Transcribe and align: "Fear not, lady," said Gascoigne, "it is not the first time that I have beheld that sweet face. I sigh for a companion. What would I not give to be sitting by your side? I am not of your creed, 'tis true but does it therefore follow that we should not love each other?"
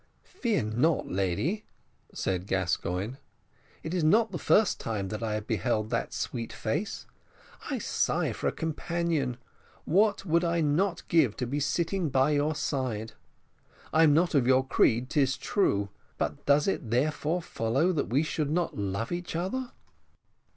"Fear 0.23 0.63
not, 0.63 1.09
lady," 1.11 1.63
said 2.11 2.47
Gascoigne, 2.47 3.17
"it 3.83 3.93
is 3.93 4.03
not 4.03 4.31
the 4.31 4.39
first 4.39 4.79
time 4.79 5.09
that 5.09 5.21
I 5.21 5.35
have 5.35 5.45
beheld 5.45 5.91
that 5.91 6.11
sweet 6.11 6.51
face. 6.51 7.05
I 7.69 7.77
sigh 7.77 8.33
for 8.33 8.47
a 8.47 8.51
companion. 8.51 9.37
What 9.85 10.25
would 10.25 10.43
I 10.43 10.59
not 10.59 11.07
give 11.07 11.35
to 11.37 11.45
be 11.45 11.59
sitting 11.59 12.09
by 12.09 12.31
your 12.31 12.55
side? 12.55 13.13
I 13.93 14.01
am 14.01 14.11
not 14.15 14.33
of 14.33 14.47
your 14.47 14.65
creed, 14.65 15.11
'tis 15.11 15.37
true 15.37 15.89
but 16.17 16.47
does 16.47 16.67
it 16.67 16.89
therefore 16.89 17.43
follow 17.43 17.91
that 17.91 18.09
we 18.09 18.23
should 18.23 18.49
not 18.49 18.75
love 18.75 19.11
each 19.11 19.35
other?" 19.35 19.71